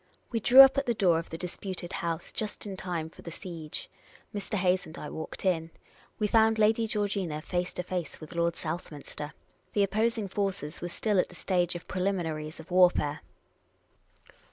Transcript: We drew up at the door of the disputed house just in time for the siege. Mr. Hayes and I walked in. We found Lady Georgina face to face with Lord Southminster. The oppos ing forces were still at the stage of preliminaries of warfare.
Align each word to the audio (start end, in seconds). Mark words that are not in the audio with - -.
We 0.31 0.39
drew 0.39 0.61
up 0.61 0.79
at 0.79 0.87
the 0.87 0.95
door 0.95 1.19
of 1.19 1.29
the 1.29 1.37
disputed 1.37 1.93
house 1.93 2.31
just 2.31 2.65
in 2.65 2.75
time 2.75 3.07
for 3.11 3.21
the 3.21 3.29
siege. 3.29 3.87
Mr. 4.33 4.55
Hayes 4.55 4.87
and 4.87 4.97
I 4.97 5.11
walked 5.11 5.45
in. 5.45 5.69
We 6.17 6.25
found 6.25 6.57
Lady 6.57 6.87
Georgina 6.87 7.39
face 7.39 7.71
to 7.73 7.83
face 7.83 8.19
with 8.19 8.33
Lord 8.33 8.55
Southminster. 8.55 9.33
The 9.73 9.85
oppos 9.85 10.17
ing 10.17 10.27
forces 10.27 10.81
were 10.81 10.89
still 10.89 11.19
at 11.19 11.29
the 11.29 11.35
stage 11.35 11.75
of 11.75 11.87
preliminaries 11.87 12.59
of 12.59 12.71
warfare. 12.71 13.21